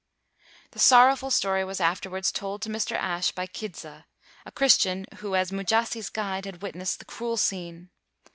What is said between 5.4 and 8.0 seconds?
Mujasi 's guide had witnessed the cruel scene.